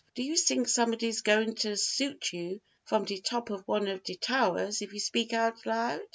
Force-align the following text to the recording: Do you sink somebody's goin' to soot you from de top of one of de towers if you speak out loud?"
Do 0.15 0.23
you 0.23 0.35
sink 0.35 0.67
somebody's 0.67 1.21
goin' 1.21 1.53
to 1.57 1.77
soot 1.77 2.33
you 2.33 2.59
from 2.85 3.05
de 3.05 3.21
top 3.21 3.51
of 3.51 3.61
one 3.67 3.87
of 3.87 4.01
de 4.03 4.15
towers 4.15 4.81
if 4.81 4.93
you 4.93 4.99
speak 4.99 5.31
out 5.31 5.63
loud?" 5.67 6.01